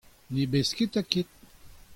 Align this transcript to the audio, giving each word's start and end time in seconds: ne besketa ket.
ne 0.33 0.43
besketa 0.51 1.01
ket. 1.11 1.29